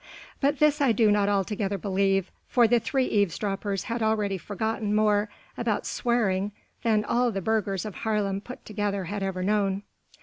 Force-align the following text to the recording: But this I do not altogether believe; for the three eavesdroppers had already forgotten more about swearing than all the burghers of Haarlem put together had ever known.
But 0.39 0.57
this 0.57 0.81
I 0.81 0.93
do 0.93 1.11
not 1.11 1.29
altogether 1.29 1.77
believe; 1.77 2.31
for 2.47 2.67
the 2.67 2.79
three 2.79 3.05
eavesdroppers 3.05 3.83
had 3.83 4.01
already 4.01 4.35
forgotten 4.35 4.95
more 4.95 5.29
about 5.55 5.85
swearing 5.85 6.53
than 6.81 7.05
all 7.05 7.31
the 7.31 7.39
burghers 7.39 7.85
of 7.85 7.97
Haarlem 7.97 8.41
put 8.41 8.65
together 8.65 9.03
had 9.03 9.21
ever 9.21 9.43
known. 9.43 9.83